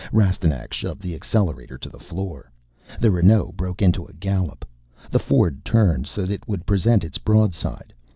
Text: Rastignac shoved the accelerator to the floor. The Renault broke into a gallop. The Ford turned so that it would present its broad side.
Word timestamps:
Rastignac 0.11 0.73
shoved 0.73 1.03
the 1.03 1.13
accelerator 1.13 1.77
to 1.77 1.87
the 1.87 1.99
floor. 1.99 2.51
The 2.99 3.11
Renault 3.11 3.51
broke 3.55 3.83
into 3.83 4.03
a 4.03 4.13
gallop. 4.13 4.65
The 5.11 5.19
Ford 5.19 5.63
turned 5.63 6.07
so 6.07 6.21
that 6.23 6.31
it 6.31 6.47
would 6.47 6.65
present 6.65 7.03
its 7.03 7.19
broad 7.19 7.53
side. 7.53 7.93